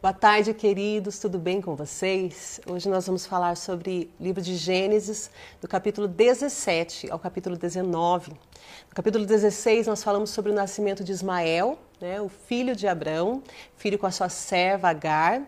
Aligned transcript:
Boa 0.00 0.12
tarde, 0.12 0.54
queridos, 0.54 1.18
tudo 1.18 1.40
bem 1.40 1.60
com 1.60 1.74
vocês? 1.74 2.60
Hoje 2.64 2.88
nós 2.88 3.04
vamos 3.04 3.26
falar 3.26 3.56
sobre 3.56 4.08
o 4.20 4.22
livro 4.22 4.40
de 4.40 4.54
Gênesis, 4.54 5.28
do 5.60 5.66
capítulo 5.66 6.06
17 6.06 7.10
ao 7.10 7.18
capítulo 7.18 7.56
19. 7.56 8.30
No 8.30 8.94
capítulo 8.94 9.26
16, 9.26 9.88
nós 9.88 10.04
falamos 10.04 10.30
sobre 10.30 10.52
o 10.52 10.54
nascimento 10.54 11.02
de 11.02 11.10
Ismael, 11.10 11.76
né, 12.00 12.20
o 12.20 12.28
filho 12.28 12.76
de 12.76 12.86
Abraão, 12.86 13.42
filho 13.76 13.98
com 13.98 14.06
a 14.06 14.12
sua 14.12 14.28
serva 14.28 14.88
Agar. 14.88 15.42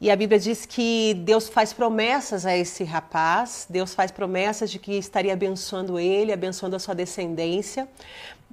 E 0.00 0.08
a 0.08 0.14
Bíblia 0.14 0.38
diz 0.38 0.64
que 0.64 1.12
Deus 1.24 1.48
faz 1.48 1.72
promessas 1.72 2.46
a 2.46 2.56
esse 2.56 2.84
rapaz, 2.84 3.66
Deus 3.68 3.92
faz 3.92 4.12
promessas 4.12 4.70
de 4.70 4.78
que 4.78 4.92
estaria 4.92 5.32
abençoando 5.32 5.98
ele, 5.98 6.32
abençoando 6.32 6.76
a 6.76 6.78
sua 6.78 6.94
descendência. 6.94 7.88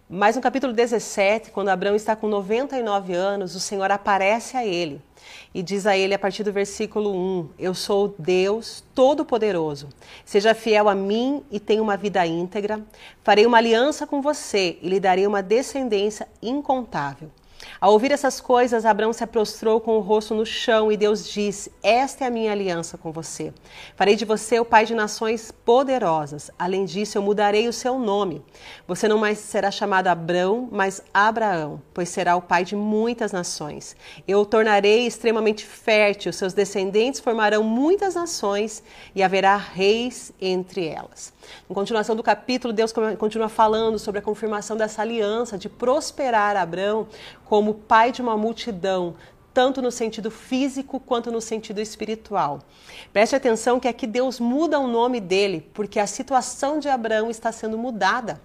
Mas 0.10 0.38
no 0.38 0.42
capítulo 0.42 0.72
17, 0.72 1.52
quando 1.52 1.68
Abraão 1.68 1.94
está 1.94 2.16
com 2.16 2.30
99 2.30 3.14
anos, 3.14 3.56
o 3.56 3.60
Senhor 3.60 3.92
aparece 3.92 4.56
a 4.56 4.66
ele 4.66 5.02
e 5.54 5.62
diz 5.62 5.86
a 5.86 5.98
ele 5.98 6.14
a 6.14 6.20
partir 6.20 6.44
do 6.44 6.52
versículo 6.54 7.14
1: 7.14 7.50
Eu 7.60 7.74
sou 7.74 8.16
Deus 8.18 8.82
Todo-Poderoso. 8.96 9.90
Seja 10.24 10.56
fiel 10.56 10.88
a 10.88 10.96
mim 10.96 11.44
e 11.52 11.60
tenha 11.60 11.84
uma 11.84 11.98
vida 11.98 12.26
íntegra. 12.26 12.80
Farei 13.22 13.46
uma 13.46 13.58
aliança 13.58 14.08
com 14.08 14.22
você 14.22 14.78
e 14.82 14.88
lhe 14.88 14.98
darei 14.98 15.28
uma 15.28 15.44
descendência 15.44 16.26
incontável. 16.42 17.30
Ao 17.80 17.92
ouvir 17.92 18.12
essas 18.12 18.42
coisas, 18.42 18.86
Abraão 18.86 19.14
se 19.14 19.26
prostrou 19.28 19.80
com 19.80 19.98
o 19.98 20.00
rosto 20.00 20.34
no 20.34 20.46
chão 20.46 20.92
e 20.92 20.98
Deus 20.98 21.28
disse: 21.28 21.72
Esta 21.84 22.24
é 22.24 22.28
a 22.28 22.32
minha 22.32 22.52
aliança 22.52 22.98
com 22.98 23.12
você. 23.12 23.54
Farei 23.96 24.16
de 24.16 24.26
você 24.26 24.60
o 24.60 24.66
pai 24.66 24.86
de 24.86 24.96
nações 24.96 25.52
poderosas. 25.52 26.50
Além 26.58 26.86
disso, 26.86 27.18
eu 27.18 27.22
mudarei 27.22 27.68
o 27.68 27.74
seu 27.74 28.00
nome. 28.00 28.42
Você 28.88 29.08
não 29.08 29.18
mais 29.18 29.38
será 29.38 29.70
chamado 29.70 30.08
Abrão, 30.08 30.68
mas 30.72 31.02
Abraão, 31.14 31.82
pois 31.94 32.10
será 32.10 32.36
o 32.36 32.42
pai 32.42 32.64
de 32.64 32.76
muitas 32.76 33.32
nações. 33.32 33.96
Eu 34.28 34.40
o 34.40 34.46
tornarei 34.46 35.06
extremamente 35.06 35.66
fértil, 35.66 36.34
seus 36.34 36.54
descendentes 36.54 37.20
formarão 37.20 37.64
muitas 37.64 38.16
nações 38.16 38.84
e 39.14 39.22
haverá 39.22 39.58
reis 39.58 40.32
entre 40.40 40.88
elas. 40.88 41.34
Em 41.70 41.74
continuação 41.74 42.16
do 42.16 42.24
capítulo, 42.24 42.74
Deus 42.74 42.94
continua 43.18 43.50
falando 43.50 43.98
sobre 44.00 44.20
a 44.20 44.22
confirmação 44.22 44.76
dessa 44.76 45.02
aliança 45.02 45.58
de 45.58 45.70
prosperar 45.70 46.56
Abraão 46.56 47.08
como 47.58 47.74
pai 47.74 48.12
de 48.12 48.22
uma 48.22 48.38
multidão, 48.38 49.16
tanto 49.52 49.82
no 49.82 49.90
sentido 49.90 50.30
físico 50.30 51.00
quanto 51.00 51.32
no 51.32 51.42
sentido 51.42 51.82
espiritual. 51.82 52.60
Preste 53.12 53.36
atenção 53.36 53.80
que 53.80 53.88
aqui 53.88 54.06
Deus 54.06 54.40
muda 54.40 54.80
o 54.80 54.86
nome 54.86 55.20
dele, 55.20 55.68
porque 55.74 56.00
a 56.00 56.06
situação 56.06 56.78
de 56.78 56.88
Abraão 56.88 57.32
está 57.32 57.52
sendo 57.52 57.76
mudada 57.76 58.40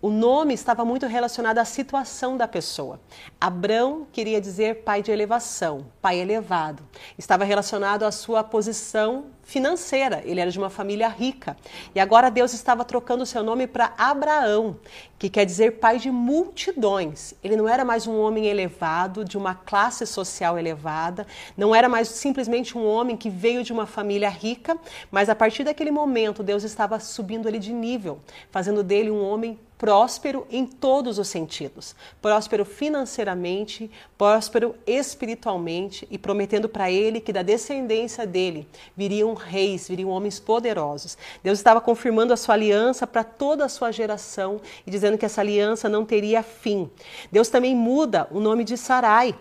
o 0.00 0.10
nome 0.10 0.54
estava 0.54 0.84
muito 0.84 1.06
relacionado 1.08 1.58
à 1.58 1.64
situação 1.64 2.36
da 2.36 2.46
pessoa. 2.46 3.00
Abrão 3.40 4.06
queria 4.12 4.40
dizer 4.40 4.84
pai 4.84 5.02
de 5.02 5.10
elevação, 5.10 5.86
pai 6.00 6.20
elevado. 6.20 6.84
Estava 7.18 7.42
relacionado 7.42 8.04
à 8.04 8.12
sua 8.12 8.44
posição 8.44 9.24
financeira. 9.48 10.22
Ele 10.26 10.40
era 10.40 10.50
de 10.50 10.58
uma 10.58 10.68
família 10.68 11.08
rica. 11.08 11.56
E 11.94 11.98
agora 11.98 12.30
Deus 12.30 12.52
estava 12.52 12.84
trocando 12.84 13.24
seu 13.24 13.42
nome 13.42 13.66
para 13.66 13.94
Abraão, 13.96 14.76
que 15.18 15.30
quer 15.30 15.46
dizer 15.46 15.78
pai 15.78 15.98
de 15.98 16.10
multidões. 16.10 17.32
Ele 17.42 17.56
não 17.56 17.66
era 17.66 17.82
mais 17.82 18.06
um 18.06 18.20
homem 18.20 18.46
elevado, 18.46 19.24
de 19.24 19.38
uma 19.38 19.54
classe 19.54 20.06
social 20.06 20.58
elevada, 20.58 21.26
não 21.56 21.74
era 21.74 21.88
mais 21.88 22.08
simplesmente 22.08 22.76
um 22.76 22.86
homem 22.86 23.16
que 23.16 23.30
veio 23.30 23.64
de 23.64 23.72
uma 23.72 23.86
família 23.86 24.28
rica, 24.28 24.76
mas 25.10 25.30
a 25.30 25.34
partir 25.34 25.64
daquele 25.64 25.90
momento 25.90 26.42
Deus 26.42 26.62
estava 26.62 27.00
subindo 27.00 27.48
ele 27.48 27.58
de 27.58 27.72
nível, 27.72 28.20
fazendo 28.50 28.82
dele 28.82 29.10
um 29.10 29.24
homem 29.24 29.58
próspero 29.78 30.44
em 30.50 30.66
todos 30.66 31.18
os 31.18 31.28
sentidos. 31.28 31.94
Próspero 32.20 32.64
financeiramente, 32.64 33.88
próspero 34.18 34.74
espiritualmente 34.84 36.06
e 36.10 36.18
prometendo 36.18 36.68
para 36.68 36.90
ele 36.90 37.20
que 37.20 37.32
da 37.32 37.42
descendência 37.42 38.26
dele 38.26 38.66
viriam 38.96 39.32
reis, 39.38 39.88
viriam 39.88 40.10
homens 40.10 40.38
poderosos. 40.38 41.16
Deus 41.42 41.58
estava 41.58 41.80
confirmando 41.80 42.32
a 42.32 42.36
sua 42.36 42.54
aliança 42.54 43.06
para 43.06 43.24
toda 43.24 43.64
a 43.64 43.68
sua 43.68 43.90
geração 43.90 44.60
e 44.86 44.90
dizendo 44.90 45.16
que 45.16 45.24
essa 45.24 45.40
aliança 45.40 45.88
não 45.88 46.04
teria 46.04 46.42
fim. 46.42 46.90
Deus 47.32 47.48
também 47.48 47.74
muda 47.74 48.28
o 48.30 48.40
nome 48.40 48.64
de 48.64 48.76
Sarai 48.76 49.34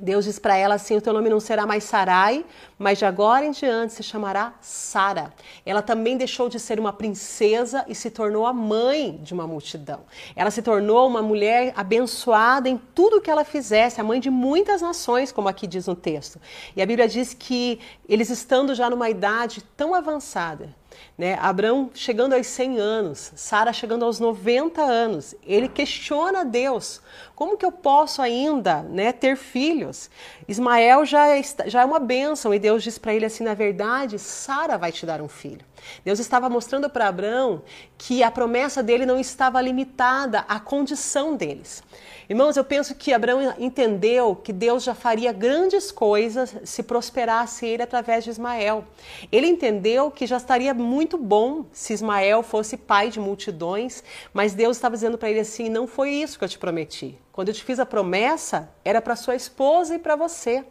Deus 0.00 0.24
diz 0.24 0.38
para 0.38 0.56
ela 0.56 0.74
assim: 0.74 0.96
o 0.96 1.00
teu 1.00 1.12
nome 1.12 1.28
não 1.28 1.40
será 1.40 1.66
mais 1.66 1.84
Sarai, 1.84 2.44
mas 2.78 2.98
de 2.98 3.04
agora 3.04 3.44
em 3.44 3.50
diante 3.50 3.92
se 3.92 4.02
chamará 4.02 4.54
Sara. 4.60 5.32
Ela 5.64 5.82
também 5.82 6.16
deixou 6.16 6.48
de 6.48 6.58
ser 6.58 6.80
uma 6.80 6.92
princesa 6.92 7.84
e 7.86 7.94
se 7.94 8.10
tornou 8.10 8.46
a 8.46 8.52
mãe 8.52 9.18
de 9.22 9.32
uma 9.34 9.46
multidão. 9.46 10.00
Ela 10.34 10.50
se 10.50 10.62
tornou 10.62 11.06
uma 11.06 11.22
mulher 11.22 11.72
abençoada 11.76 12.68
em 12.68 12.76
tudo 12.94 13.20
que 13.20 13.30
ela 13.30 13.44
fizesse, 13.44 14.00
a 14.00 14.04
mãe 14.04 14.18
de 14.18 14.30
muitas 14.30 14.82
nações, 14.82 15.30
como 15.30 15.48
aqui 15.48 15.66
diz 15.66 15.86
no 15.86 15.94
texto. 15.94 16.40
E 16.74 16.82
a 16.82 16.86
Bíblia 16.86 17.06
diz 17.08 17.34
que 17.34 17.78
eles 18.08 18.30
estando 18.30 18.74
já 18.74 18.90
numa 18.90 19.08
idade 19.08 19.62
tão 19.76 19.94
avançada, 19.94 20.74
né? 21.16 21.38
Abraão 21.40 21.90
chegando 21.94 22.34
aos 22.34 22.46
100 22.46 22.78
anos, 22.78 23.32
Sara 23.36 23.72
chegando 23.72 24.04
aos 24.04 24.18
90 24.20 24.80
anos, 24.80 25.34
ele 25.46 25.68
questiona 25.68 26.44
Deus: 26.44 27.00
como 27.34 27.56
que 27.56 27.64
eu 27.64 27.72
posso 27.72 28.22
ainda 28.22 28.82
né, 28.82 29.12
ter 29.12 29.36
filhos? 29.36 30.10
Ismael 30.46 31.04
já 31.04 31.28
é, 31.28 31.42
já 31.66 31.82
é 31.82 31.84
uma 31.84 31.98
bênção 31.98 32.52
e 32.54 32.58
Deus 32.58 32.82
diz 32.82 32.98
para 32.98 33.14
ele 33.14 33.24
assim: 33.24 33.44
na 33.44 33.54
verdade, 33.54 34.18
Sara 34.18 34.76
vai 34.76 34.92
te 34.92 35.04
dar 35.06 35.20
um 35.20 35.28
filho. 35.28 35.71
Deus 36.04 36.18
estava 36.18 36.48
mostrando 36.48 36.88
para 36.88 37.08
Abraão 37.08 37.62
que 37.96 38.22
a 38.22 38.30
promessa 38.30 38.82
dele 38.82 39.06
não 39.06 39.18
estava 39.18 39.60
limitada 39.60 40.40
à 40.48 40.58
condição 40.58 41.36
deles. 41.36 41.82
Irmãos, 42.28 42.56
eu 42.56 42.64
penso 42.64 42.94
que 42.94 43.12
Abraão 43.12 43.54
entendeu 43.58 44.34
que 44.34 44.52
Deus 44.52 44.84
já 44.84 44.94
faria 44.94 45.32
grandes 45.32 45.92
coisas 45.92 46.54
se 46.64 46.82
prosperasse 46.82 47.66
ele 47.66 47.82
através 47.82 48.24
de 48.24 48.30
Ismael. 48.30 48.84
Ele 49.30 49.46
entendeu 49.46 50.10
que 50.10 50.26
já 50.26 50.36
estaria 50.36 50.72
muito 50.72 51.18
bom 51.18 51.66
se 51.72 51.92
Ismael 51.92 52.42
fosse 52.42 52.76
pai 52.76 53.10
de 53.10 53.20
multidões, 53.20 54.02
mas 54.32 54.54
Deus 54.54 54.76
estava 54.76 54.94
dizendo 54.94 55.18
para 55.18 55.30
ele 55.30 55.40
assim: 55.40 55.68
não 55.68 55.86
foi 55.86 56.10
isso 56.10 56.38
que 56.38 56.44
eu 56.44 56.48
te 56.48 56.58
prometi. 56.58 57.18
Quando 57.32 57.48
eu 57.48 57.54
te 57.54 57.64
fiz 57.64 57.80
a 57.80 57.86
promessa, 57.86 58.68
era 58.84 59.00
para 59.00 59.16
sua 59.16 59.34
esposa 59.34 59.94
e 59.94 59.98
para 59.98 60.14
você. 60.14 60.66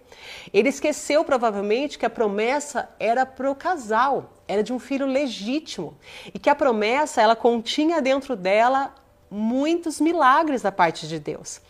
Ele 0.54 0.70
esqueceu 0.70 1.26
provavelmente 1.26 1.98
que 1.98 2.06
a 2.06 2.10
promessa 2.10 2.88
era 3.00 3.26
para 3.26 3.50
o 3.50 3.56
casal, 3.56 4.32
era 4.48 4.62
de 4.62 4.72
um 4.72 4.78
filho 4.78 5.08
legítimo 5.08 5.98
e 6.32 6.38
que 6.38 6.52
a 6.52 6.56
promessa 6.56 7.20
ela 7.20 7.36
continha 7.36 8.00
dentro 8.00 8.36
dela 8.36 8.94
muitos 9.32 10.02
milagres 10.02 10.62
da 10.62 10.72
parte 10.74 11.08
de 11.08 11.18
Deus. 11.18 11.62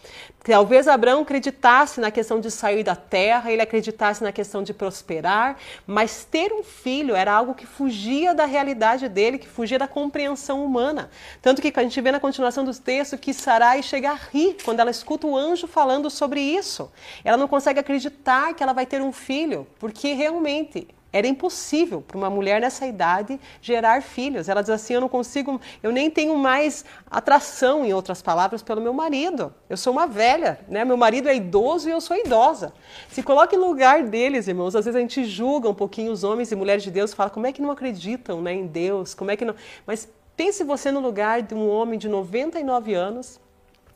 Talvez 0.44 0.88
Abraão 0.88 1.22
acreditasse 1.22 2.02
na 2.02 2.10
questão 2.10 2.40
de 2.40 2.50
sair 2.50 2.84
da 2.84 2.96
terra, 2.96 3.52
ele 3.52 3.62
acreditasse 3.62 4.24
na 4.24 4.32
questão 4.32 4.64
de 4.64 4.74
prosperar, 4.74 5.58
mas 5.86 6.26
ter 6.26 6.52
um 6.52 6.64
filho 6.64 7.16
era 7.16 7.32
algo 7.32 7.54
que 7.54 7.68
fugia 7.68 8.34
da 8.34 8.46
realidade 8.46 9.08
dele, 9.08 9.38
que 9.38 9.48
fugia 9.48 9.78
da 9.78 9.88
compreensão 9.88 10.66
humana. 10.66 11.12
Tanto 11.44 11.62
que 11.62 11.72
a 11.74 11.84
gente 11.84 12.02
vê 12.02 12.12
na 12.12 12.20
continuação 12.20 12.66
do 12.66 12.74
texto 12.74 13.20
que 13.20 13.34
Sarai 13.34 13.84
chega 13.84 14.10
a 14.10 14.16
rir 14.16 14.58
quando 14.66 14.80
ela 14.80 14.90
escuta 14.90 15.28
o 15.28 15.38
anjo 15.38 15.68
falando 15.68 16.10
sobre 16.10 16.42
isso. 16.42 16.92
Ela 17.24 17.38
não 17.38 17.48
consegue 17.48 17.80
acreditar 17.80 18.56
que 18.56 18.64
ela 18.64 18.74
vai 18.74 18.88
ter 18.88 19.02
um 19.02 19.12
filho, 19.12 19.68
porque 19.78 20.14
realmente 20.14 20.88
era 21.14 21.28
impossível 21.28 22.02
para 22.02 22.18
uma 22.18 22.30
mulher 22.30 22.62
nessa 22.62 22.88
idade 22.88 23.40
gerar 23.62 24.02
filhos. 24.02 24.48
Ela 24.48 24.62
diz 24.62 24.70
assim: 24.70 24.94
Eu 24.94 25.02
não 25.02 25.10
consigo, 25.10 25.60
eu 25.84 25.92
nem 25.92 26.10
tenho 26.10 26.38
mais 26.38 26.86
atração, 27.10 27.86
em 27.86 27.94
outras 27.94 28.22
palavras, 28.22 28.62
pelo 28.62 28.80
meu 28.80 28.94
marido. 28.94 29.54
Eu 29.70 29.76
sou 29.76 29.92
uma 29.92 30.08
velha, 30.08 30.60
né? 30.70 30.86
Meu 30.86 30.96
marido 30.96 31.28
é 31.28 31.36
idoso 31.36 31.90
e 31.90 31.92
eu 31.92 32.00
sou 32.00 32.16
idosa. 32.16 32.74
Se 33.10 33.22
coloque 33.22 33.58
no 33.58 33.68
lugar 33.68 34.04
deles, 34.04 34.48
irmãos. 34.48 34.76
Às 34.76 34.86
vezes 34.86 34.96
a 34.96 35.02
gente 35.02 35.26
julga 35.26 35.70
um 35.70 35.74
pouquinho 35.74 36.12
os 36.12 36.24
homens 36.24 36.52
e 36.52 36.56
mulheres 36.56 36.84
de 36.84 36.92
Deus, 36.92 37.14
fala 37.14 37.30
como 37.30 37.46
é 37.46 37.52
que 37.52 37.62
não 37.62 37.72
acreditam 37.72 38.42
né, 38.42 38.54
em 38.54 38.66
Deus, 38.66 39.14
como 39.14 39.32
é 39.32 39.36
que 39.36 39.44
não. 39.44 39.56
Mas 39.86 40.08
pense 40.38 40.64
você 40.64 40.92
no 40.92 41.02
lugar 41.02 41.42
de 41.42 41.54
um 41.54 41.70
homem 41.70 42.00
de 42.00 42.08
99 42.08 42.94
anos 42.94 43.40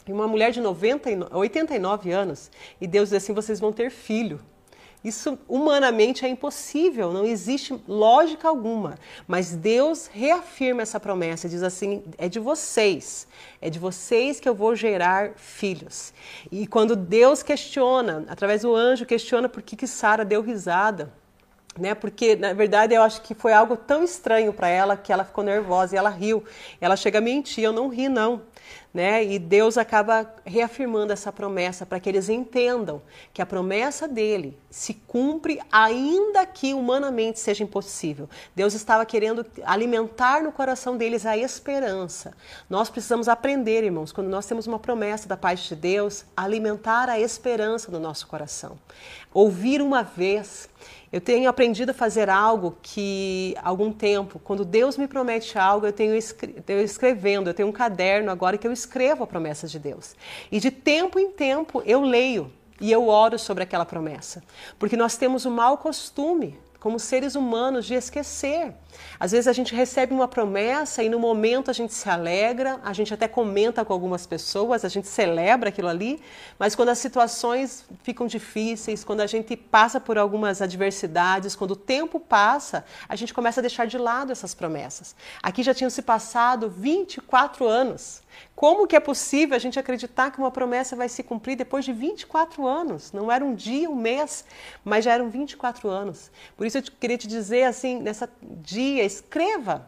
e 0.08 0.12
uma 0.12 0.28
mulher 0.28 0.52
de 0.52 0.62
90, 0.62 1.36
89 1.36 2.12
anos, 2.12 2.52
e 2.80 2.86
Deus 2.86 3.10
diz 3.10 3.24
assim: 3.24 3.34
vocês 3.34 3.60
vão 3.60 3.72
ter 3.72 3.90
filho. 3.90 4.40
Isso 5.06 5.38
humanamente 5.48 6.26
é 6.26 6.28
impossível, 6.28 7.14
não 7.14 7.24
existe 7.24 7.80
lógica 7.88 8.48
alguma. 8.48 8.98
Mas 9.28 9.56
Deus 9.56 10.08
reafirma 10.08 10.82
essa 10.82 11.00
promessa, 11.00 11.48
diz 11.48 11.62
assim: 11.62 12.04
é 12.18 12.28
de 12.28 12.40
vocês, 12.40 13.28
é 13.62 13.70
de 13.70 13.78
vocês 13.78 14.40
que 14.40 14.50
eu 14.50 14.56
vou 14.56 14.76
gerar 14.76 15.34
filhos. 15.36 16.12
E 16.52 16.66
quando 16.66 16.96
Deus 16.96 17.44
questiona, 17.44 18.26
através 18.28 18.64
do 18.64 18.74
anjo, 18.74 19.06
questiona 19.06 19.48
por 19.48 19.62
que, 19.62 19.76
que 19.76 19.86
Sara 19.86 20.26
deu 20.26 20.42
risada. 20.42 21.14
Né? 21.78 21.94
Porque 21.94 22.36
na 22.36 22.54
verdade 22.54 22.94
eu 22.94 23.02
acho 23.02 23.22
que 23.22 23.34
foi 23.34 23.54
algo 23.54 23.76
tão 23.76 24.04
estranho 24.04 24.54
para 24.54 24.68
ela 24.68 24.96
que 24.98 25.12
ela 25.12 25.24
ficou 25.24 25.44
nervosa 25.44 25.96
e 25.96 25.98
ela 25.98 26.10
riu. 26.10 26.44
Ela 26.80 26.96
chega 26.96 27.20
a 27.20 27.22
mentir, 27.22 27.64
eu 27.64 27.74
não 27.74 27.88
ri 27.88 28.10
não 28.10 28.42
né? 28.96 29.26
E 29.26 29.38
Deus 29.38 29.78
acaba 29.78 30.26
reafirmando 30.46 31.12
essa 31.12 31.30
promessa 31.30 31.86
para 31.86 32.00
que 32.00 32.08
eles 32.08 32.30
entendam 32.30 33.02
que 33.34 33.42
a 33.42 33.46
promessa 33.46 34.08
dele 34.08 34.58
se 34.70 34.94
cumpre 34.94 35.60
ainda 35.70 36.46
que 36.46 36.74
humanamente 36.74 37.42
seja 37.42 37.62
impossível. 37.62 38.30
Deus 38.56 38.74
estava 38.74 39.06
querendo 39.06 39.46
alimentar 39.66 40.42
no 40.42 40.50
coração 40.50 40.96
deles 40.96 41.26
a 41.26 41.38
esperança. 41.38 42.34
Nós 42.70 42.90
precisamos 42.90 43.28
aprender, 43.28 43.84
irmãos, 43.84 44.14
quando 44.14 44.30
nós 44.30 44.46
temos 44.46 44.66
uma 44.66 44.80
promessa 44.80 45.28
da 45.28 45.36
parte 45.36 45.68
de 45.68 45.76
Deus, 45.76 46.24
alimentar 46.36 47.10
a 47.10 47.20
esperança 47.20 47.92
no 47.92 48.00
nosso 48.00 48.26
coração. 48.28 48.80
Ouvir 49.34 49.82
uma 49.82 50.04
vez 50.04 50.70
eu 51.16 51.22
tenho 51.22 51.50
aprendido 51.50 51.92
a 51.92 51.94
fazer 51.94 52.30
algo 52.30 52.78
que, 52.82 53.56
algum 53.64 53.90
tempo, 53.90 54.38
quando 54.38 54.66
Deus 54.66 54.98
me 54.98 55.08
promete 55.08 55.58
algo, 55.58 55.86
eu 55.86 55.94
tenho 55.94 56.14
eu 56.14 56.84
escrevendo, 56.84 57.50
eu 57.50 57.54
tenho 57.54 57.70
um 57.70 57.72
caderno 57.72 58.30
agora 58.30 58.58
que 58.58 58.68
eu 58.68 58.72
escrevo 58.74 59.24
a 59.24 59.28
promessa 59.28 59.66
de 59.66 59.80
Deus. 59.80 60.14
E 60.52 60.60
de 60.60 60.70
tempo 60.70 61.18
em 61.18 61.32
tempo 61.32 61.82
eu 61.86 62.02
leio 62.02 62.52
e 62.82 62.92
eu 62.92 63.08
oro 63.08 63.40
sobre 63.40 63.64
aquela 63.64 63.86
promessa. 63.86 64.44
Porque 64.78 64.98
nós 64.98 65.16
temos 65.16 65.46
o 65.46 65.52
mau 65.52 65.78
costume 65.78 66.60
como 66.80 67.00
seres 67.00 67.36
humanos 67.36 67.86
de 67.86 67.96
esquecer. 67.96 68.74
Às 69.20 69.32
vezes 69.32 69.48
a 69.48 69.54
gente 69.54 69.74
recebe 69.74 70.14
uma 70.14 70.28
promessa 70.28 71.04
e 71.04 71.10
no 71.10 71.20
momento 71.20 71.70
a 71.70 71.74
gente 71.74 71.94
se 71.94 72.10
alegra, 72.10 72.80
a 72.84 72.94
gente 72.94 73.14
até 73.14 73.28
comenta 73.28 73.84
com 73.84 73.94
algumas 73.94 74.26
pessoas, 74.26 74.86
a 74.86 74.90
gente 74.90 75.08
celebra 75.08 75.70
aquilo 75.70 75.88
ali, 75.88 76.22
mas 76.58 76.76
quando 76.76 76.90
as 76.90 76.98
situações 76.98 77.86
ficam 78.04 78.28
difíceis, 78.28 79.04
quando 79.04 79.22
a 79.22 79.28
gente 79.28 79.56
passa 79.56 80.00
por 80.00 80.18
algumas 80.18 80.62
adversidades, 80.62 81.56
quando 81.56 81.72
o 81.72 81.76
tempo 81.76 82.20
passa, 82.20 82.86
a 83.08 83.16
gente 83.16 83.34
começa 83.34 83.60
a 83.60 83.64
deixar 83.64 83.86
de 83.88 83.98
lado 83.98 84.32
essas 84.32 84.54
promessas. 84.54 85.16
Aqui 85.42 85.64
já 85.64 85.74
tinham 85.74 85.90
se 85.90 86.02
passado 86.02 86.70
24 86.70 87.68
anos. 87.68 88.24
Como 88.56 88.88
que 88.88 88.96
é 88.96 89.00
possível 89.00 89.56
a 89.56 89.60
gente 89.60 89.78
acreditar 89.78 90.32
que 90.32 90.40
uma 90.40 90.52
promessa 90.52 90.96
vai 90.96 91.10
se 91.10 91.22
cumprir 91.24 91.58
depois 91.58 91.84
de 91.84 91.92
24 91.92 92.66
anos? 92.66 93.12
Não 93.12 93.32
era 93.32 93.44
um 93.44 93.54
dia, 93.54 93.90
um 93.90 93.96
mês, 93.96 94.46
mas 94.84 95.04
já 95.04 95.14
eram 95.14 95.30
24 95.30 95.90
anos. 95.90 96.32
Por 96.56 96.66
isso 96.66 96.75
eu 96.78 96.84
queria 97.00 97.18
te 97.18 97.28
dizer 97.28 97.64
assim, 97.64 98.02
nessa 98.02 98.30
dia, 98.42 99.04
escreva. 99.04 99.88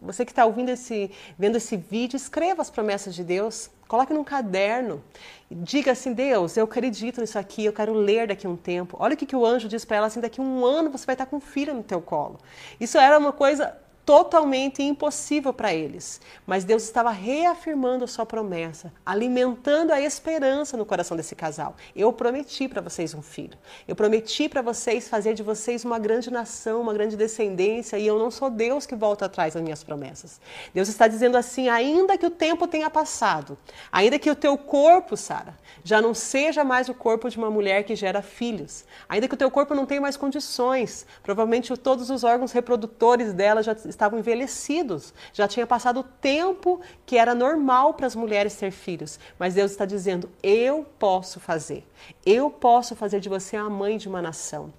Você 0.00 0.24
que 0.24 0.32
está 0.32 0.46
ouvindo 0.46 0.70
esse, 0.70 1.10
vendo 1.38 1.56
esse 1.56 1.76
vídeo, 1.76 2.16
escreva 2.16 2.62
as 2.62 2.70
promessas 2.70 3.14
de 3.14 3.22
Deus, 3.22 3.68
coloque 3.86 4.14
num 4.14 4.24
caderno, 4.24 5.02
diga 5.50 5.92
assim, 5.92 6.12
Deus, 6.14 6.56
eu 6.56 6.64
acredito 6.64 7.20
nisso 7.20 7.38
aqui, 7.38 7.64
eu 7.64 7.72
quero 7.72 7.92
ler 7.92 8.28
daqui 8.28 8.46
a 8.46 8.50
um 8.50 8.56
tempo. 8.56 8.96
Olha 8.98 9.14
o 9.14 9.16
que, 9.16 9.26
que 9.26 9.36
o 9.36 9.44
anjo 9.44 9.68
diz 9.68 9.84
para 9.84 9.98
ela, 9.98 10.06
assim, 10.06 10.20
daqui 10.20 10.40
a 10.40 10.44
um 10.44 10.64
ano 10.64 10.90
você 10.90 11.04
vai 11.04 11.14
estar 11.14 11.26
com 11.26 11.36
um 11.36 11.40
filho 11.40 11.74
no 11.74 11.82
teu 11.82 12.00
colo. 12.00 12.38
Isso 12.80 12.96
era 12.96 13.18
uma 13.18 13.32
coisa 13.32 13.76
totalmente 14.04 14.82
impossível 14.82 15.52
para 15.52 15.72
eles. 15.72 16.20
Mas 16.46 16.64
Deus 16.64 16.82
estava 16.82 17.10
reafirmando 17.10 18.04
a 18.04 18.08
sua 18.08 18.26
promessa, 18.26 18.92
alimentando 19.06 19.92
a 19.92 20.00
esperança 20.00 20.76
no 20.76 20.84
coração 20.84 21.16
desse 21.16 21.34
casal. 21.34 21.76
Eu 21.94 22.12
prometi 22.12 22.68
para 22.68 22.80
vocês 22.80 23.14
um 23.14 23.22
filho. 23.22 23.56
Eu 23.86 23.94
prometi 23.94 24.48
para 24.48 24.62
vocês 24.62 25.08
fazer 25.08 25.34
de 25.34 25.42
vocês 25.42 25.84
uma 25.84 25.98
grande 25.98 26.30
nação, 26.30 26.80
uma 26.80 26.92
grande 26.92 27.16
descendência, 27.16 27.96
e 27.96 28.06
eu 28.06 28.18
não 28.18 28.30
sou 28.30 28.50
Deus 28.50 28.86
que 28.86 28.94
volta 28.94 29.26
atrás 29.26 29.54
das 29.54 29.62
minhas 29.62 29.84
promessas. 29.84 30.40
Deus 30.74 30.88
está 30.88 31.06
dizendo 31.06 31.36
assim: 31.36 31.68
ainda 31.68 32.18
que 32.18 32.26
o 32.26 32.30
tempo 32.30 32.66
tenha 32.66 32.90
passado, 32.90 33.56
ainda 33.90 34.18
que 34.18 34.30
o 34.30 34.36
teu 34.36 34.58
corpo, 34.58 35.16
Sara, 35.16 35.56
já 35.84 36.00
não 36.00 36.14
seja 36.14 36.64
mais 36.64 36.88
o 36.88 36.94
corpo 36.94 37.30
de 37.30 37.38
uma 37.38 37.50
mulher 37.50 37.84
que 37.84 37.94
gera 37.94 38.22
filhos, 38.22 38.84
ainda 39.08 39.28
que 39.28 39.34
o 39.34 39.38
teu 39.38 39.50
corpo 39.50 39.74
não 39.74 39.86
tenha 39.86 40.00
mais 40.00 40.16
condições, 40.16 41.06
provavelmente 41.22 41.76
todos 41.76 42.10
os 42.10 42.24
órgãos 42.24 42.52
reprodutores 42.52 43.32
dela 43.32 43.62
já 43.62 43.74
estavam 43.94 44.18
envelhecidos, 44.18 45.14
já 45.32 45.46
tinha 45.46 45.66
passado 45.66 46.00
o 46.00 46.04
tempo 46.04 46.80
que 47.06 47.16
era 47.16 47.34
normal 47.34 47.94
para 47.94 48.06
as 48.06 48.16
mulheres 48.16 48.56
ter 48.56 48.70
filhos. 48.70 49.18
Mas 49.38 49.54
Deus 49.54 49.70
está 49.70 49.84
dizendo: 49.84 50.30
eu 50.42 50.86
posso 50.98 51.40
fazer, 51.40 51.86
eu 52.24 52.50
posso 52.50 52.96
fazer 52.96 53.20
de 53.20 53.28
você 53.28 53.56
a 53.56 53.68
mãe 53.68 53.96
de 53.96 54.08
uma 54.08 54.22
nação. 54.22 54.72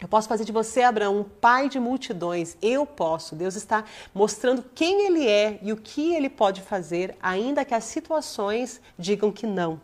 Eu 0.00 0.06
posso 0.06 0.28
fazer 0.28 0.44
de 0.44 0.52
você, 0.52 0.82
Abraão, 0.82 1.18
um 1.18 1.24
pai 1.24 1.68
de 1.68 1.80
multidões. 1.80 2.56
Eu 2.62 2.86
posso. 2.86 3.34
Deus 3.34 3.56
está 3.56 3.84
mostrando 4.14 4.64
quem 4.74 5.06
ele 5.06 5.26
é 5.26 5.58
e 5.60 5.72
o 5.72 5.76
que 5.76 6.14
ele 6.14 6.30
pode 6.30 6.62
fazer, 6.62 7.16
ainda 7.20 7.64
que 7.64 7.74
as 7.74 7.82
situações 7.82 8.80
digam 8.96 9.32
que 9.32 9.44
não. 9.44 9.80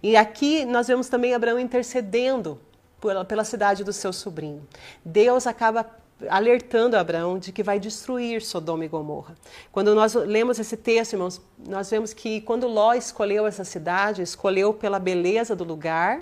E 0.00 0.16
aqui 0.16 0.64
nós 0.64 0.86
vemos 0.86 1.08
também 1.08 1.34
Abraão 1.34 1.58
intercedendo 1.58 2.60
pela, 3.00 3.24
pela 3.24 3.42
cidade 3.42 3.82
do 3.82 3.92
seu 3.92 4.12
sobrinho. 4.12 4.66
Deus 5.04 5.48
acaba 5.48 5.84
alertando 6.28 6.96
Abraão 6.96 7.38
de 7.38 7.52
que 7.52 7.62
vai 7.62 7.78
destruir 7.78 8.42
Sodoma 8.42 8.84
e 8.84 8.88
Gomorra. 8.88 9.34
Quando 9.70 9.94
nós 9.94 10.14
lemos 10.14 10.58
esse 10.58 10.76
texto, 10.76 11.12
irmãos, 11.12 11.40
nós 11.58 11.90
vemos 11.90 12.12
que 12.12 12.40
quando 12.40 12.66
Ló 12.66 12.94
escolheu 12.94 13.46
essa 13.46 13.64
cidade, 13.64 14.22
escolheu 14.22 14.72
pela 14.72 14.98
beleza 14.98 15.54
do 15.54 15.64
lugar, 15.64 16.20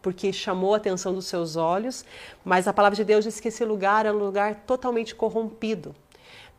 porque 0.00 0.32
chamou 0.32 0.74
a 0.74 0.76
atenção 0.76 1.12
dos 1.12 1.26
seus 1.26 1.56
olhos, 1.56 2.04
mas 2.44 2.68
a 2.68 2.72
palavra 2.72 2.94
de 2.94 3.04
Deus 3.04 3.24
diz 3.24 3.40
que 3.40 3.48
esse 3.48 3.64
lugar 3.64 4.06
é 4.06 4.12
um 4.12 4.18
lugar 4.18 4.62
totalmente 4.66 5.14
corrompido. 5.14 5.94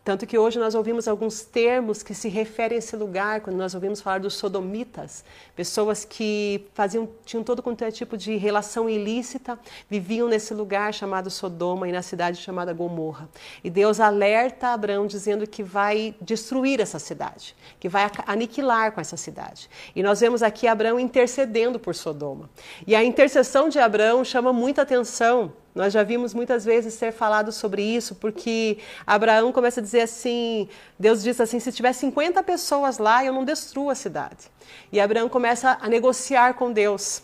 Tanto 0.07 0.25
que 0.25 0.37
hoje 0.37 0.57
nós 0.57 0.73
ouvimos 0.73 1.05
alguns 1.05 1.41
termos 1.41 2.01
que 2.01 2.13
se 2.13 2.29
referem 2.29 2.77
a 2.77 2.79
esse 2.79 2.95
lugar, 2.95 3.41
quando 3.41 3.57
nós 3.57 3.75
ouvimos 3.75 3.99
falar 3.99 4.21
dos 4.21 4.35
sodomitas, 4.35 5.21
pessoas 5.53 6.05
que 6.05 6.65
faziam, 6.73 7.09
tinham 7.25 7.43
todo 7.43 7.61
é 7.81 7.91
tipo 7.91 8.15
de 8.15 8.37
relação 8.37 8.89
ilícita, 8.89 9.59
viviam 9.89 10.29
nesse 10.29 10.53
lugar 10.53 10.93
chamado 10.93 11.29
Sodoma 11.29 11.89
e 11.89 11.91
na 11.91 12.01
cidade 12.01 12.37
chamada 12.37 12.71
Gomorra. 12.71 13.27
E 13.61 13.69
Deus 13.69 13.99
alerta 13.99 14.69
Abraão 14.69 15.05
dizendo 15.05 15.45
que 15.45 15.61
vai 15.61 16.15
destruir 16.21 16.79
essa 16.79 16.99
cidade, 16.99 17.53
que 17.77 17.89
vai 17.89 18.09
aniquilar 18.25 18.93
com 18.93 19.01
essa 19.01 19.17
cidade. 19.17 19.69
E 19.93 20.01
nós 20.01 20.21
vemos 20.21 20.41
aqui 20.41 20.69
Abraão 20.69 20.97
intercedendo 20.97 21.77
por 21.77 21.93
Sodoma. 21.93 22.49
E 22.87 22.95
a 22.95 23.03
intercessão 23.03 23.67
de 23.67 23.77
Abraão 23.77 24.23
chama 24.23 24.53
muita 24.53 24.83
atenção 24.83 25.51
nós 25.77 25.93
já 25.93 26.01
vimos 26.01 26.33
muitas 26.33 26.65
vezes 26.65 26.95
ser 26.95 27.11
falado 27.11 27.51
sobre 27.51 27.83
isso, 27.83 28.15
porque 28.15 28.79
Abraão 29.05 29.51
começa 29.53 29.79
a 29.79 29.83
dizer 29.83 30.01
assim: 30.01 30.67
Deus 30.97 31.21
diz 31.21 31.39
assim, 31.39 31.59
se 31.59 31.71
tiver 31.71 31.93
50 31.93 32.41
pessoas 32.41 32.97
lá, 32.97 33.23
eu 33.23 33.31
não 33.31 33.45
destruo 33.45 33.91
a 33.91 33.95
cidade. 33.95 34.49
E 34.91 34.99
Abraão 34.99 35.29
começa 35.29 35.77
a 35.79 35.87
negociar 35.87 36.55
com 36.55 36.71
Deus. 36.71 37.21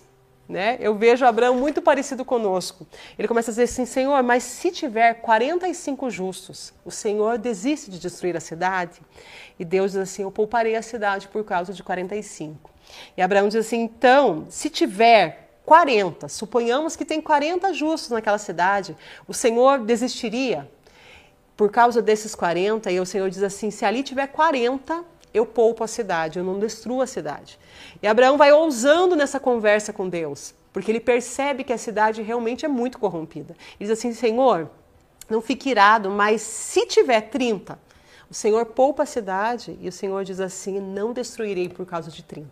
Né? 0.47 0.77
Eu 0.79 0.93
vejo 0.95 1.25
Abraão 1.25 1.55
muito 1.55 1.81
parecido 1.81 2.23
conosco. 2.23 2.85
Ele 3.17 3.27
começa 3.27 3.49
a 3.49 3.53
dizer 3.53 3.63
assim: 3.63 3.85
Senhor, 3.85 4.21
mas 4.21 4.43
se 4.43 4.71
tiver 4.71 5.15
45 5.15 6.09
justos, 6.11 6.73
o 6.85 6.91
Senhor 6.91 7.39
desiste 7.39 7.89
de 7.89 7.97
destruir 7.97 8.37
a 8.37 8.39
cidade? 8.39 9.01
E 9.57 9.65
Deus 9.65 9.93
diz 9.93 10.01
assim: 10.01 10.21
Eu 10.21 10.31
pouparei 10.31 10.75
a 10.75 10.81
cidade 10.81 11.27
por 11.27 11.43
causa 11.43 11.73
de 11.73 11.81
45. 11.81 12.69
E 13.17 13.21
Abraão 13.21 13.47
diz 13.47 13.65
assim: 13.65 13.81
Então, 13.81 14.45
se 14.49 14.69
tiver 14.69 15.42
40, 15.65 16.27
suponhamos 16.27 16.95
que 16.95 17.05
tem 17.05 17.21
40 17.21 17.73
justos 17.73 18.09
naquela 18.09 18.37
cidade, 18.37 18.95
o 19.27 19.33
Senhor 19.33 19.79
desistiria 19.79 20.69
por 21.55 21.71
causa 21.71 22.01
desses 22.01 22.35
40? 22.35 22.91
E 22.91 22.99
o 22.99 23.05
Senhor 23.05 23.29
diz 23.29 23.43
assim: 23.43 23.71
se 23.71 23.85
ali 23.85 24.03
tiver 24.03 24.27
40, 24.27 25.03
eu 25.33 25.45
poupo 25.45 25.83
a 25.83 25.87
cidade, 25.87 26.37
eu 26.37 26.45
não 26.45 26.59
destruo 26.59 27.01
a 27.01 27.07
cidade. 27.07 27.57
E 28.01 28.07
Abraão 28.07 28.37
vai 28.37 28.51
ousando 28.51 29.15
nessa 29.15 29.39
conversa 29.39 29.93
com 29.93 30.09
Deus, 30.09 30.53
porque 30.71 30.91
ele 30.91 30.99
percebe 30.99 31.63
que 31.63 31.73
a 31.73 31.77
cidade 31.77 32.21
realmente 32.21 32.65
é 32.65 32.67
muito 32.67 32.99
corrompida. 32.99 33.55
Ele 33.79 33.89
diz 33.89 33.91
assim: 33.91 34.13
Senhor, 34.13 34.69
não 35.29 35.41
fique 35.41 35.69
irado, 35.69 36.09
mas 36.09 36.41
se 36.41 36.85
tiver 36.85 37.21
30, 37.21 37.79
o 38.29 38.33
Senhor 38.33 38.65
poupa 38.65 39.03
a 39.03 39.05
cidade, 39.05 39.77
e 39.81 39.87
o 39.87 39.91
Senhor 39.91 40.23
diz 40.23 40.39
assim: 40.39 40.79
não 40.79 41.13
destruirei 41.13 41.69
por 41.69 41.85
causa 41.85 42.11
de 42.11 42.21
30. 42.23 42.49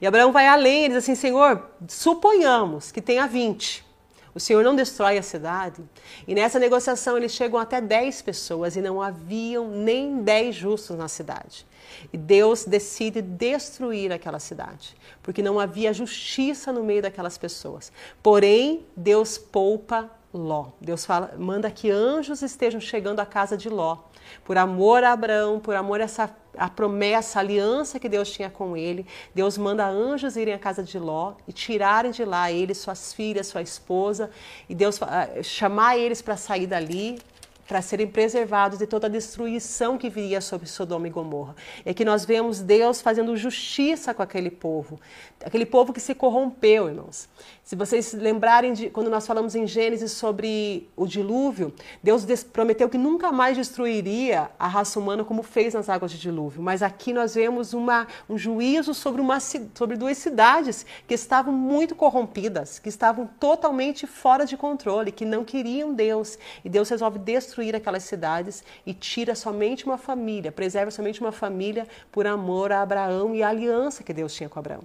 E 0.00 0.06
Abraão 0.06 0.32
vai 0.32 0.46
além, 0.46 0.84
ele 0.84 0.94
diz 0.94 1.04
assim: 1.04 1.14
Senhor, 1.14 1.70
suponhamos 1.88 2.90
que 2.92 3.00
tenha 3.00 3.26
20. 3.26 3.88
O 4.34 4.40
Senhor 4.40 4.62
não 4.62 4.76
destrói 4.76 5.18
a 5.18 5.22
cidade. 5.22 5.82
E 6.26 6.34
nessa 6.34 6.58
negociação 6.58 7.16
eles 7.16 7.32
chegam 7.32 7.58
até 7.58 7.80
10 7.80 8.22
pessoas 8.22 8.76
e 8.76 8.80
não 8.80 9.02
haviam 9.02 9.68
nem 9.68 10.22
10 10.22 10.54
justos 10.54 10.96
na 10.96 11.08
cidade. 11.08 11.66
E 12.12 12.16
Deus 12.16 12.64
decide 12.64 13.20
destruir 13.20 14.12
aquela 14.12 14.38
cidade, 14.38 14.96
porque 15.22 15.42
não 15.42 15.58
havia 15.58 15.92
justiça 15.92 16.72
no 16.72 16.84
meio 16.84 17.02
daquelas 17.02 17.36
pessoas. 17.36 17.90
Porém, 18.22 18.86
Deus 18.96 19.38
poupa 19.38 20.10
Ló. 20.32 20.66
Deus 20.80 21.06
fala, 21.06 21.34
manda 21.38 21.70
que 21.70 21.90
anjos 21.90 22.42
estejam 22.42 22.80
chegando 22.80 23.20
à 23.20 23.26
casa 23.26 23.56
de 23.56 23.68
Ló 23.68 23.98
por 24.44 24.58
amor 24.58 25.02
a 25.02 25.12
Abraão, 25.12 25.58
por 25.58 25.74
amor 25.74 26.00
a 26.00 26.04
essa 26.04 26.34
a 26.56 26.68
promessa, 26.68 27.38
a 27.38 27.42
aliança 27.42 28.00
que 28.00 28.08
Deus 28.08 28.30
tinha 28.32 28.50
com 28.50 28.76
ele, 28.76 29.06
Deus 29.32 29.56
manda 29.56 29.86
anjos 29.86 30.36
irem 30.36 30.54
à 30.54 30.58
casa 30.58 30.82
de 30.82 30.98
Ló 30.98 31.34
e 31.46 31.52
tirarem 31.52 32.10
de 32.10 32.24
lá 32.24 32.50
ele, 32.50 32.74
suas 32.74 33.12
filhas, 33.12 33.46
sua 33.46 33.62
esposa, 33.62 34.28
e 34.68 34.74
Deus 34.74 34.98
chamar 35.44 35.96
eles 35.96 36.20
para 36.20 36.36
sair 36.36 36.66
dali, 36.66 37.20
para 37.68 37.82
serem 37.82 38.06
preservados 38.06 38.78
de 38.78 38.86
toda 38.86 39.08
a 39.08 39.10
destruição 39.10 39.98
que 39.98 40.08
viria 40.08 40.40
sobre 40.40 40.66
Sodoma 40.66 41.06
e 41.06 41.10
Gomorra. 41.10 41.54
É 41.84 41.92
que 41.92 42.02
nós 42.02 42.24
vemos 42.24 42.60
Deus 42.60 43.02
fazendo 43.02 43.36
justiça 43.36 44.14
com 44.14 44.22
aquele 44.22 44.50
povo, 44.50 44.98
aquele 45.44 45.66
povo 45.66 45.92
que 45.92 46.00
se 46.00 46.14
corrompeu, 46.14 46.88
irmãos. 46.88 47.28
Se 47.62 47.76
vocês 47.76 48.14
lembrarem 48.14 48.72
de 48.72 48.88
quando 48.88 49.10
nós 49.10 49.26
falamos 49.26 49.54
em 49.54 49.66
Gênesis 49.66 50.12
sobre 50.12 50.88
o 50.96 51.06
dilúvio, 51.06 51.70
Deus 52.02 52.24
prometeu 52.42 52.88
que 52.88 52.96
nunca 52.96 53.30
mais 53.30 53.58
destruiria 53.58 54.50
a 54.58 54.66
raça 54.66 54.98
humana 54.98 55.22
como 55.22 55.42
fez 55.42 55.74
nas 55.74 55.90
águas 55.90 56.10
de 56.10 56.18
dilúvio. 56.18 56.62
Mas 56.62 56.82
aqui 56.82 57.12
nós 57.12 57.34
vemos 57.34 57.74
uma, 57.74 58.08
um 58.30 58.38
juízo 58.38 58.94
sobre, 58.94 59.20
uma, 59.20 59.38
sobre 59.40 59.98
duas 59.98 60.16
cidades 60.16 60.86
que 61.06 61.12
estavam 61.12 61.52
muito 61.52 61.94
corrompidas, 61.94 62.78
que 62.78 62.88
estavam 62.88 63.28
totalmente 63.38 64.06
fora 64.06 64.46
de 64.46 64.56
controle, 64.56 65.12
que 65.12 65.26
não 65.26 65.44
queriam 65.44 65.92
Deus. 65.92 66.38
E 66.64 66.70
Deus 66.70 66.88
resolve 66.88 67.18
destruir 67.18 67.57
aquelas 67.76 68.04
cidades 68.04 68.64
e 68.86 68.94
tira 68.94 69.34
somente 69.34 69.84
uma 69.84 69.98
família, 69.98 70.52
preserva 70.52 70.90
somente 70.90 71.20
uma 71.20 71.32
família 71.32 71.86
por 72.10 72.26
amor 72.26 72.72
a 72.72 72.82
Abraão 72.82 73.34
e 73.34 73.42
a 73.42 73.48
aliança 73.48 74.02
que 74.02 74.12
Deus 74.12 74.34
tinha 74.34 74.48
com 74.48 74.58
Abraão. 74.58 74.82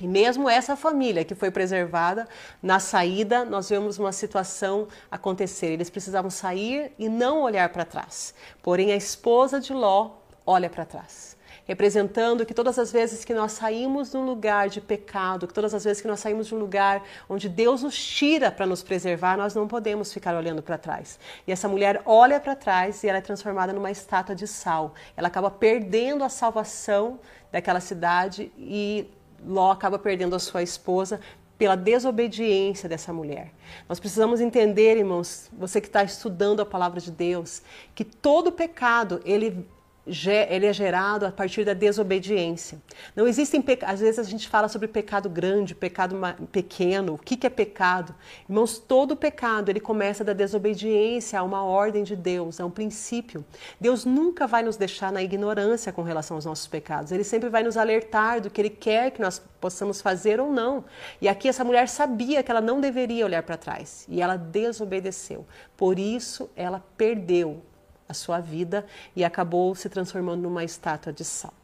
E 0.00 0.08
mesmo 0.08 0.48
essa 0.48 0.76
família 0.76 1.24
que 1.24 1.34
foi 1.34 1.50
preservada, 1.50 2.26
na 2.62 2.80
saída 2.80 3.44
nós 3.44 3.68
vemos 3.68 3.98
uma 3.98 4.12
situação 4.12 4.88
acontecer. 5.10 5.66
Eles 5.66 5.90
precisavam 5.90 6.30
sair 6.30 6.92
e 6.98 7.08
não 7.08 7.42
olhar 7.42 7.68
para 7.68 7.84
trás. 7.84 8.34
Porém, 8.62 8.92
a 8.92 8.96
esposa 8.96 9.60
de 9.60 9.74
Ló 9.74 10.12
olha 10.46 10.70
para 10.70 10.86
trás 10.86 11.38
representando 11.70 12.44
que 12.44 12.52
todas 12.52 12.80
as 12.80 12.90
vezes 12.90 13.24
que 13.24 13.32
nós 13.32 13.52
saímos 13.52 14.10
de 14.10 14.16
um 14.16 14.24
lugar 14.24 14.68
de 14.68 14.80
pecado, 14.80 15.46
que 15.46 15.54
todas 15.54 15.72
as 15.72 15.84
vezes 15.84 16.02
que 16.02 16.08
nós 16.08 16.18
saímos 16.18 16.48
de 16.48 16.54
um 16.56 16.58
lugar 16.58 17.04
onde 17.28 17.48
Deus 17.48 17.84
nos 17.84 17.96
tira 17.96 18.50
para 18.50 18.66
nos 18.66 18.82
preservar, 18.82 19.36
nós 19.36 19.54
não 19.54 19.68
podemos 19.68 20.12
ficar 20.12 20.34
olhando 20.34 20.62
para 20.62 20.76
trás. 20.76 21.16
E 21.46 21.52
essa 21.52 21.68
mulher 21.68 22.02
olha 22.04 22.40
para 22.40 22.56
trás 22.56 23.04
e 23.04 23.08
ela 23.08 23.18
é 23.18 23.20
transformada 23.20 23.72
numa 23.72 23.88
estátua 23.88 24.34
de 24.34 24.48
sal. 24.48 24.94
Ela 25.16 25.28
acaba 25.28 25.48
perdendo 25.48 26.24
a 26.24 26.28
salvação 26.28 27.20
daquela 27.52 27.78
cidade 27.78 28.50
e 28.58 29.08
Ló 29.46 29.70
acaba 29.70 29.96
perdendo 29.96 30.34
a 30.34 30.40
sua 30.40 30.64
esposa 30.64 31.20
pela 31.56 31.76
desobediência 31.76 32.88
dessa 32.88 33.12
mulher. 33.12 33.52
Nós 33.88 34.00
precisamos 34.00 34.40
entender, 34.40 34.96
irmãos, 34.96 35.48
você 35.52 35.80
que 35.80 35.86
está 35.86 36.02
estudando 36.02 36.58
a 36.58 36.66
palavra 36.66 37.00
de 37.00 37.12
Deus, 37.12 37.62
que 37.94 38.02
todo 38.04 38.50
pecado 38.50 39.20
ele 39.24 39.64
ele 40.06 40.66
é 40.66 40.72
gerado 40.72 41.26
a 41.26 41.30
partir 41.30 41.64
da 41.64 41.74
desobediência. 41.74 42.80
Não 43.14 43.26
existem 43.26 43.62
às 43.86 44.00
vezes 44.00 44.18
a 44.18 44.22
gente 44.22 44.48
fala 44.48 44.68
sobre 44.68 44.88
pecado 44.88 45.28
grande, 45.28 45.74
pecado 45.74 46.16
pequeno, 46.50 47.14
o 47.14 47.18
que, 47.18 47.36
que 47.36 47.46
é 47.46 47.50
pecado? 47.50 48.14
Irmãos, 48.48 48.78
todo 48.78 49.14
pecado 49.14 49.68
ele 49.68 49.80
começa 49.80 50.24
da 50.24 50.32
desobediência 50.32 51.38
a 51.38 51.42
uma 51.42 51.62
ordem 51.62 52.02
de 52.02 52.16
Deus, 52.16 52.60
a 52.60 52.66
um 52.66 52.70
princípio. 52.70 53.44
Deus 53.80 54.04
nunca 54.04 54.46
vai 54.46 54.62
nos 54.62 54.76
deixar 54.76 55.12
na 55.12 55.22
ignorância 55.22 55.92
com 55.92 56.02
relação 56.02 56.36
aos 56.36 56.44
nossos 56.44 56.66
pecados. 56.66 57.12
Ele 57.12 57.24
sempre 57.24 57.48
vai 57.48 57.62
nos 57.62 57.76
alertar 57.76 58.40
do 58.40 58.50
que 58.50 58.60
ele 58.60 58.70
quer 58.70 59.10
que 59.10 59.20
nós 59.20 59.40
possamos 59.60 60.00
fazer 60.00 60.40
ou 60.40 60.50
não. 60.50 60.84
E 61.20 61.28
aqui 61.28 61.48
essa 61.48 61.62
mulher 61.62 61.88
sabia 61.88 62.42
que 62.42 62.50
ela 62.50 62.60
não 62.60 62.80
deveria 62.80 63.24
olhar 63.24 63.42
para 63.42 63.56
trás 63.56 64.06
e 64.08 64.20
ela 64.20 64.36
desobedeceu. 64.36 65.46
Por 65.76 65.98
isso 65.98 66.50
ela 66.56 66.82
perdeu 66.96 67.62
a 68.10 68.14
sua 68.14 68.40
vida 68.40 68.84
e 69.14 69.24
acabou 69.24 69.74
se 69.74 69.88
transformando 69.88 70.42
numa 70.42 70.64
estátua 70.64 71.12
de 71.12 71.24
sal. 71.24 71.54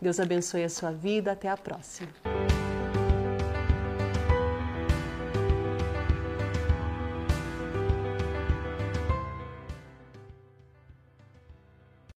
Deus 0.00 0.18
abençoe 0.18 0.64
a 0.64 0.68
sua 0.68 0.90
vida. 0.90 1.32
Até 1.32 1.48
a 1.48 1.56
próxima. 1.56 2.08